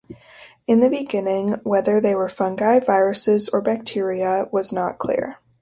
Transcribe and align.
In 0.65 0.79
the 0.79 0.89
beginning, 0.89 1.57
whether 1.61 2.01
they 2.01 2.15
were 2.15 2.27
fungi, 2.27 2.79
viruses, 2.79 3.49
or 3.49 3.61
bacteria 3.61 4.47
was 4.51 4.73
not 4.73 4.97
clear. 4.97 5.37